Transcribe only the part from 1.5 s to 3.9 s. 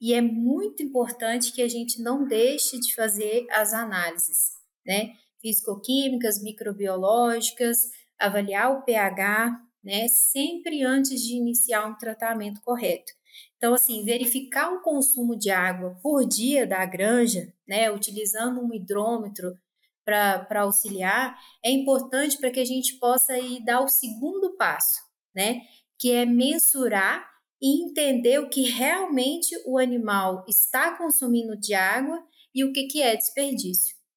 que a gente não deixe de fazer as